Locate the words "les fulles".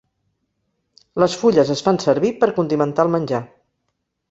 1.25-1.73